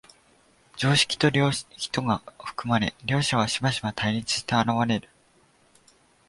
[0.77, 5.07] 常識と良識とが含まれ、両者はしばしば対立して現れる。